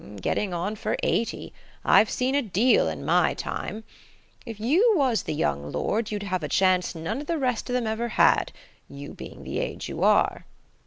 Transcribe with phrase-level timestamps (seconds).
[0.19, 1.53] "Getting on for eighty.
[1.85, 3.83] I've seen a deal in my time.
[4.47, 7.75] If you was the young lord you'd have a chance none of the rest of
[7.75, 10.43] them ever had–you being the age you are."